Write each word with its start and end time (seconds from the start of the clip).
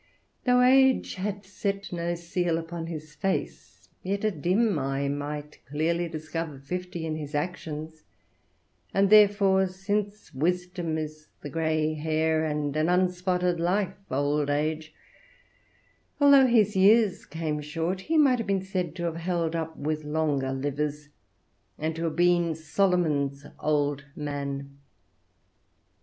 Though 0.45 0.63
age 0.63 1.13
had 1.13 1.45
set 1.45 1.93
no 1.93 2.15
seal 2.15 2.57
upon 2.57 2.87
his 2.87 3.13
face, 3.13 3.87
yet 4.01 4.23
a 4.23 4.31
dim 4.31 4.79
eye 4.79 5.07
might 5.07 5.63
clearly 5.67 6.09
discover 6.09 6.57
fifty 6.57 7.05
in 7.05 7.15
his 7.17 7.35
actions; 7.35 8.01
and 8.95 9.11
therefore, 9.11 9.67
since 9.67 10.33
wisdom 10.33 10.97
is 10.97 11.27
the 11.41 11.51
gray 11.51 11.93
hair, 11.93 12.43
and 12.43 12.75
an 12.75 12.89
unspotted 12.89 13.59
life 13.59 13.93
old 14.09 14.49
age, 14.49 14.91
although 16.19 16.47
his 16.47 16.75
years 16.75 17.27
came 17.27 17.61
short, 17.61 18.01
he 18.01 18.17
might 18.17 18.39
have 18.39 18.47
been 18.47 18.65
said 18.65 18.95
to 18.95 19.03
have 19.03 19.17
held 19.17 19.55
up 19.55 19.77
with 19.77 20.03
longer 20.03 20.51
livers, 20.51 21.09
and 21.77 21.95
to 21.97 22.05
have 22.05 22.15
been 22.15 22.55
Solomon's 22.55 23.45
old 23.59 24.05
man. 24.15 24.79